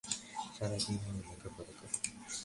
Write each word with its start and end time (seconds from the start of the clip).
সারাদিন 0.55 0.97
ও 1.07 1.11
লেখাপড়া 1.19 1.73
করে! 1.79 1.95